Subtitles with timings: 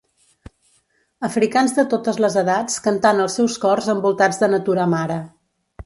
[1.27, 5.25] Africans de totes les edats cantant els seus cors envoltats de natura mare.